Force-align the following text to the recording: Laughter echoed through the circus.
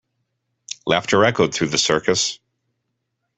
Laughter 0.87 1.23
echoed 1.23 1.53
through 1.53 1.67
the 1.67 1.77
circus. 1.77 2.39